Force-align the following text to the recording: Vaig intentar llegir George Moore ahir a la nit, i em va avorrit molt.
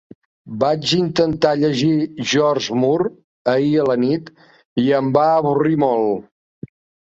Vaig 0.61 0.93
intentar 0.95 1.51
llegir 1.63 1.91
George 2.31 2.77
Moore 2.85 3.11
ahir 3.53 3.77
a 3.83 3.85
la 3.91 3.99
nit, 4.05 4.33
i 4.85 4.87
em 5.03 5.13
va 5.19 5.27
avorrit 5.35 5.79
molt. 5.85 6.73